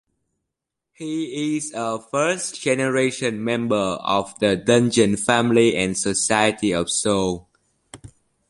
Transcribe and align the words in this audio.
He 0.93 1.55
is 1.57 1.73
a 1.75 2.01
first-generation 2.01 3.43
member 3.43 3.75
of 4.01 4.33
the 4.39 4.55
Dungeon 4.57 5.15
Family 5.15 5.75
and 5.75 5.95
Society 5.95 6.71
of 6.71 6.89
Soul. 6.89 7.47